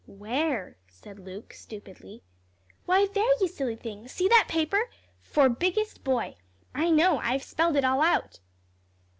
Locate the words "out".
8.01-8.39